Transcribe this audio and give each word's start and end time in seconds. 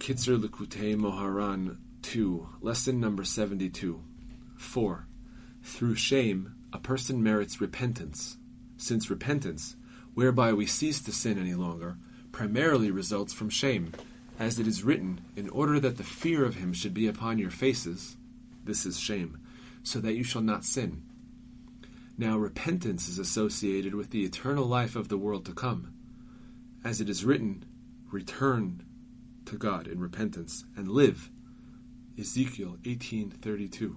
Kitzur 0.00 0.42
Likutei 0.42 0.96
Moharan 0.96 1.76
2, 2.00 2.48
lesson 2.62 3.00
number 3.00 3.22
72. 3.22 4.02
4. 4.56 5.06
Through 5.62 5.94
shame, 5.94 6.54
a 6.72 6.78
person 6.78 7.22
merits 7.22 7.60
repentance, 7.60 8.38
since 8.78 9.10
repentance, 9.10 9.76
whereby 10.14 10.54
we 10.54 10.64
cease 10.64 11.02
to 11.02 11.12
sin 11.12 11.38
any 11.38 11.52
longer, 11.52 11.98
primarily 12.32 12.90
results 12.90 13.34
from 13.34 13.50
shame, 13.50 13.92
as 14.38 14.58
it 14.58 14.66
is 14.66 14.82
written, 14.82 15.20
in 15.36 15.50
order 15.50 15.78
that 15.78 15.98
the 15.98 16.02
fear 16.02 16.46
of 16.46 16.54
him 16.54 16.72
should 16.72 16.94
be 16.94 17.06
upon 17.06 17.38
your 17.38 17.50
faces. 17.50 18.16
This 18.64 18.86
is 18.86 18.98
shame, 18.98 19.38
so 19.82 20.00
that 20.00 20.14
you 20.14 20.24
shall 20.24 20.40
not 20.40 20.64
sin. 20.64 21.02
Now, 22.16 22.38
repentance 22.38 23.06
is 23.06 23.18
associated 23.18 23.94
with 23.94 24.12
the 24.12 24.24
eternal 24.24 24.64
life 24.64 24.96
of 24.96 25.08
the 25.08 25.18
world 25.18 25.44
to 25.44 25.52
come. 25.52 25.92
As 26.82 27.02
it 27.02 27.10
is 27.10 27.22
written, 27.22 27.66
return 28.10 28.86
to 29.50 29.56
God 29.56 29.86
in 29.86 30.00
repentance 30.00 30.64
and 30.76 30.88
live. 30.88 31.28
Ezekiel 32.18 32.78
18:32. 32.84 33.96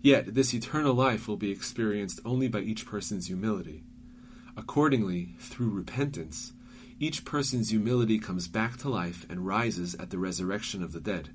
Yet 0.00 0.34
this 0.34 0.54
eternal 0.54 0.94
life 0.94 1.26
will 1.26 1.36
be 1.36 1.50
experienced 1.50 2.20
only 2.24 2.48
by 2.48 2.60
each 2.60 2.86
person's 2.86 3.26
humility. 3.26 3.84
Accordingly, 4.56 5.34
through 5.38 5.70
repentance, 5.70 6.52
each 7.00 7.24
person's 7.24 7.70
humility 7.70 8.18
comes 8.18 8.46
back 8.46 8.76
to 8.78 8.88
life 8.88 9.26
and 9.28 9.46
rises 9.46 9.94
at 9.96 10.10
the 10.10 10.18
resurrection 10.18 10.82
of 10.82 10.92
the 10.92 11.00
dead. 11.00 11.30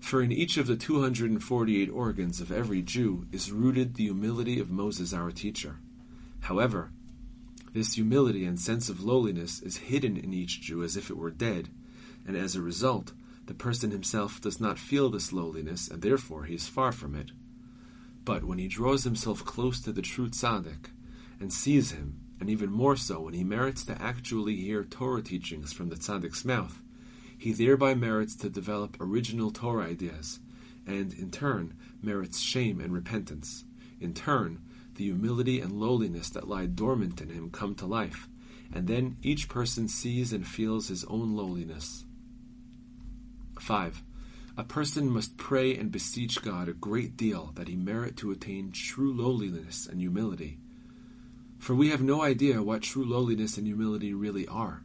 For 0.00 0.22
in 0.22 0.32
each 0.32 0.56
of 0.56 0.66
the 0.66 0.76
248 0.76 1.90
organs 1.90 2.40
of 2.40 2.50
every 2.50 2.80
Jew 2.80 3.26
is 3.32 3.52
rooted 3.52 3.94
the 3.94 4.04
humility 4.04 4.58
of 4.58 4.70
Moses 4.70 5.12
our 5.12 5.30
teacher. 5.30 5.76
However, 6.40 6.90
this 7.74 7.94
humility 7.94 8.46
and 8.46 8.58
sense 8.58 8.88
of 8.88 9.04
lowliness 9.04 9.60
is 9.60 9.88
hidden 9.88 10.16
in 10.16 10.32
each 10.32 10.62
Jew 10.62 10.82
as 10.82 10.96
if 10.96 11.10
it 11.10 11.18
were 11.18 11.30
dead, 11.30 11.68
and 12.28 12.36
as 12.36 12.54
a 12.54 12.60
result, 12.60 13.14
the 13.46 13.54
person 13.54 13.90
himself 13.90 14.38
does 14.42 14.60
not 14.60 14.78
feel 14.78 15.08
this 15.08 15.32
lowliness, 15.32 15.88
and 15.88 16.02
therefore 16.02 16.44
he 16.44 16.54
is 16.54 16.68
far 16.68 16.92
from 16.92 17.14
it. 17.14 17.30
But 18.26 18.44
when 18.44 18.58
he 18.58 18.68
draws 18.68 19.04
himself 19.04 19.42
close 19.46 19.80
to 19.80 19.92
the 19.92 20.02
true 20.02 20.28
tzaddik, 20.28 20.90
and 21.40 21.50
sees 21.50 21.92
him, 21.92 22.20
and 22.38 22.50
even 22.50 22.70
more 22.70 22.96
so 22.96 23.22
when 23.22 23.32
he 23.32 23.44
merits 23.44 23.82
to 23.86 24.00
actually 24.00 24.56
hear 24.56 24.84
Torah 24.84 25.22
teachings 25.22 25.72
from 25.72 25.88
the 25.88 25.96
tzaddik's 25.96 26.44
mouth, 26.44 26.82
he 27.38 27.52
thereby 27.52 27.94
merits 27.94 28.36
to 28.36 28.50
develop 28.50 28.98
original 29.00 29.50
Torah 29.50 29.86
ideas, 29.86 30.40
and 30.86 31.14
in 31.14 31.30
turn 31.30 31.72
merits 32.02 32.40
shame 32.40 32.78
and 32.78 32.92
repentance. 32.92 33.64
In 34.00 34.12
turn, 34.12 34.60
the 34.96 35.04
humility 35.04 35.60
and 35.60 35.72
lowliness 35.72 36.28
that 36.30 36.46
lie 36.46 36.66
dormant 36.66 37.22
in 37.22 37.30
him 37.30 37.50
come 37.50 37.74
to 37.76 37.86
life, 37.86 38.28
and 38.70 38.86
then 38.86 39.16
each 39.22 39.48
person 39.48 39.88
sees 39.88 40.30
and 40.30 40.46
feels 40.46 40.88
his 40.88 41.06
own 41.06 41.34
lowliness. 41.34 42.04
5. 43.60 44.02
A 44.56 44.64
person 44.64 45.08
must 45.08 45.36
pray 45.36 45.76
and 45.76 45.92
beseech 45.92 46.42
God 46.42 46.68
a 46.68 46.72
great 46.72 47.16
deal 47.16 47.52
that 47.54 47.68
he 47.68 47.76
merit 47.76 48.16
to 48.18 48.30
attain 48.30 48.72
true 48.72 49.12
lowliness 49.12 49.86
and 49.86 50.00
humility. 50.00 50.58
For 51.58 51.74
we 51.74 51.90
have 51.90 52.02
no 52.02 52.22
idea 52.22 52.62
what 52.62 52.82
true 52.82 53.04
lowliness 53.04 53.56
and 53.56 53.66
humility 53.66 54.14
really 54.14 54.46
are. 54.48 54.82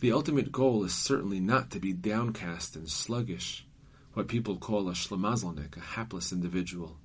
The 0.00 0.12
ultimate 0.12 0.52
goal 0.52 0.84
is 0.84 0.94
certainly 0.94 1.40
not 1.40 1.70
to 1.70 1.80
be 1.80 1.92
downcast 1.92 2.76
and 2.76 2.88
sluggish, 2.88 3.66
what 4.14 4.28
people 4.28 4.56
call 4.56 4.88
a 4.88 4.92
shlemazalnik, 4.92 5.76
a 5.76 5.80
hapless 5.80 6.32
individual. 6.32 6.98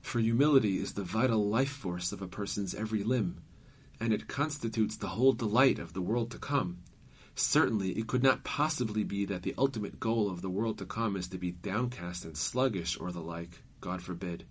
For 0.00 0.18
humility 0.18 0.78
is 0.78 0.94
the 0.94 1.04
vital 1.04 1.48
life 1.48 1.70
force 1.70 2.12
of 2.12 2.22
a 2.22 2.28
person's 2.28 2.74
every 2.74 3.02
limb, 3.02 3.42
and 4.00 4.12
it 4.12 4.28
constitutes 4.28 4.96
the 4.96 5.08
whole 5.08 5.32
delight 5.32 5.78
of 5.78 5.92
the 5.92 6.02
world 6.02 6.30
to 6.32 6.38
come. 6.38 6.78
Certainly, 7.42 7.92
it 7.92 8.06
could 8.06 8.22
not 8.22 8.44
possibly 8.44 9.02
be 9.02 9.24
that 9.24 9.42
the 9.42 9.54
ultimate 9.56 9.98
goal 9.98 10.30
of 10.30 10.42
the 10.42 10.50
world 10.50 10.76
to 10.76 10.84
come 10.84 11.16
is 11.16 11.26
to 11.28 11.38
be 11.38 11.50
downcast 11.50 12.22
and 12.22 12.36
sluggish 12.36 13.00
or 13.00 13.10
the 13.10 13.22
like, 13.22 13.62
God 13.80 14.02
forbid. 14.02 14.44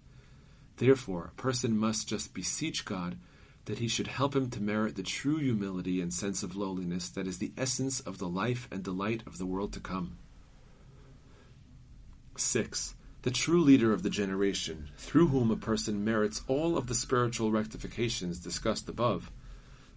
Therefore, 0.77 1.31
a 1.31 1.41
person 1.41 1.77
must 1.77 2.09
just 2.09 2.33
beseech 2.33 2.85
God 2.85 3.17
that 3.65 3.77
he 3.77 3.87
should 3.87 4.07
help 4.07 4.35
him 4.35 4.49
to 4.49 4.59
merit 4.61 4.95
the 4.95 5.03
true 5.03 5.37
humility 5.37 6.01
and 6.01 6.11
sense 6.11 6.41
of 6.41 6.55
lowliness 6.55 7.09
that 7.09 7.27
is 7.27 7.37
the 7.37 7.53
essence 7.55 7.99
of 7.99 8.17
the 8.17 8.27
life 8.27 8.67
and 8.71 8.83
delight 8.83 9.21
of 9.27 9.37
the 9.37 9.45
world 9.45 9.71
to 9.73 9.79
come. 9.79 10.17
6. 12.37 12.95
The 13.21 13.31
true 13.31 13.61
leader 13.61 13.93
of 13.93 14.01
the 14.01 14.09
generation, 14.09 14.89
through 14.97 15.27
whom 15.27 15.51
a 15.51 15.55
person 15.55 16.03
merits 16.03 16.41
all 16.47 16.75
of 16.75 16.87
the 16.87 16.95
spiritual 16.95 17.51
rectifications 17.51 18.39
discussed 18.39 18.89
above, 18.89 19.31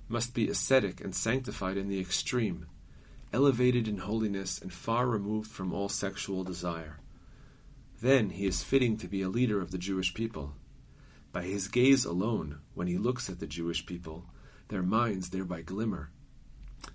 must 0.08 0.34
be 0.34 0.48
ascetic 0.48 1.00
and 1.00 1.14
sanctified 1.14 1.78
in 1.78 1.88
the 1.88 1.98
extreme, 1.98 2.66
elevated 3.32 3.88
in 3.88 3.98
holiness 3.98 4.60
and 4.60 4.72
far 4.72 5.06
removed 5.06 5.50
from 5.50 5.72
all 5.72 5.88
sexual 5.88 6.44
desire. 6.44 6.98
Then 8.00 8.30
he 8.30 8.46
is 8.46 8.62
fitting 8.62 8.96
to 8.98 9.08
be 9.08 9.22
a 9.22 9.28
leader 9.28 9.60
of 9.60 9.70
the 9.70 9.78
Jewish 9.78 10.12
people. 10.12 10.54
By 11.30 11.44
his 11.44 11.68
gaze 11.68 12.04
alone, 12.04 12.60
when 12.74 12.88
he 12.88 12.98
looks 12.98 13.30
at 13.30 13.38
the 13.38 13.46
Jewish 13.46 13.86
people, 13.86 14.26
their 14.68 14.82
minds 14.82 15.30
thereby 15.30 15.62
glimmer. 15.62 16.10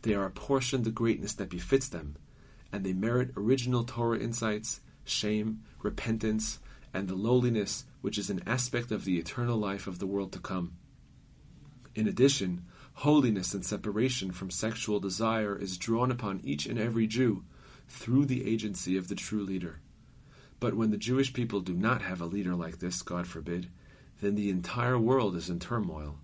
They 0.02 0.14
are 0.14 0.26
apportioned 0.26 0.84
the 0.84 0.92
greatness 0.92 1.34
that 1.36 1.50
befits 1.50 1.88
them, 1.88 2.18
and 2.72 2.84
they 2.84 2.94
merit 2.94 3.32
original 3.38 3.84
Torah 3.84 4.20
insights, 4.20 4.82
shame, 5.06 5.64
repentance, 5.82 6.60
and 6.94 7.08
the 7.08 7.16
lowliness 7.16 7.86
which 8.02 8.18
is 8.18 8.30
an 8.30 8.44
aspect 8.46 8.92
of 8.92 9.06
the 9.06 9.18
eternal 9.18 9.58
life 9.58 9.88
of 9.88 10.00
the 10.00 10.08
world 10.08 10.32
to 10.34 10.40
come. 10.40 10.74
In 11.96 12.08
addition, 12.08 12.66
holiness 13.02 13.54
and 13.54 13.64
separation 13.64 14.32
from 14.32 14.50
sexual 14.50 15.00
desire 15.00 15.56
is 15.56 15.78
drawn 15.78 16.10
upon 16.10 16.42
each 16.44 16.66
and 16.66 16.80
every 16.80 17.06
Jew 17.06 17.44
through 17.88 18.26
the 18.26 18.50
agency 18.50 18.98
of 18.98 19.08
the 19.08 19.14
true 19.14 19.44
leader. 19.44 19.80
But 20.60 20.74
when 20.74 20.90
the 20.90 20.98
Jewish 20.98 21.32
people 21.32 21.60
do 21.60 21.74
not 21.74 22.02
have 22.02 22.20
a 22.22 22.26
leader 22.26 22.56
like 22.56 22.80
this, 22.80 23.04
God 23.04 23.28
forbid, 23.28 23.70
then 24.20 24.34
the 24.34 24.50
entire 24.50 24.98
world 24.98 25.36
is 25.36 25.48
in 25.48 25.60
turmoil, 25.60 26.18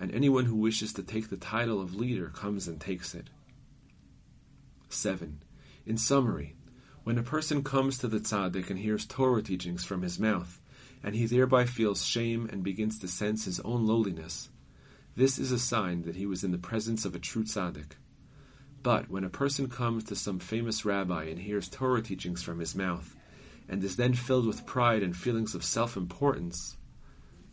and 0.00 0.12
anyone 0.12 0.46
who 0.46 0.56
wishes 0.56 0.92
to 0.94 1.04
take 1.04 1.30
the 1.30 1.36
title 1.36 1.80
of 1.80 1.94
leader 1.94 2.26
comes 2.26 2.66
and 2.66 2.80
takes 2.80 3.14
it. 3.14 3.30
7. 4.88 5.38
In 5.86 5.96
summary, 5.96 6.56
when 7.04 7.18
a 7.18 7.22
person 7.22 7.62
comes 7.62 7.98
to 7.98 8.08
the 8.08 8.18
tzaddik 8.18 8.68
and 8.68 8.80
hears 8.80 9.06
Torah 9.06 9.44
teachings 9.44 9.84
from 9.84 10.02
his 10.02 10.18
mouth, 10.18 10.60
and 11.04 11.14
he 11.14 11.26
thereby 11.26 11.66
feels 11.66 12.04
shame 12.04 12.48
and 12.50 12.64
begins 12.64 12.98
to 12.98 13.06
sense 13.06 13.44
his 13.44 13.60
own 13.60 13.86
lowliness, 13.86 14.48
this 15.16 15.38
is 15.38 15.50
a 15.50 15.58
sign 15.58 16.02
that 16.02 16.16
he 16.16 16.26
was 16.26 16.44
in 16.44 16.52
the 16.52 16.58
presence 16.58 17.06
of 17.06 17.14
a 17.14 17.18
true 17.18 17.42
tzaddik. 17.42 17.92
But 18.82 19.10
when 19.10 19.24
a 19.24 19.30
person 19.30 19.68
comes 19.68 20.04
to 20.04 20.14
some 20.14 20.38
famous 20.38 20.84
rabbi 20.84 21.24
and 21.24 21.40
hears 21.40 21.68
Torah 21.68 22.02
teachings 22.02 22.42
from 22.42 22.60
his 22.60 22.74
mouth, 22.74 23.16
and 23.68 23.82
is 23.82 23.96
then 23.96 24.14
filled 24.14 24.46
with 24.46 24.66
pride 24.66 25.02
and 25.02 25.16
feelings 25.16 25.54
of 25.54 25.64
self 25.64 25.96
importance, 25.96 26.76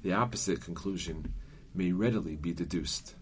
the 0.04 0.14
opposite 0.14 0.62
conclusion 0.62 1.34
may 1.74 1.92
readily 1.92 2.36
be 2.36 2.54
deduced. 2.54 3.16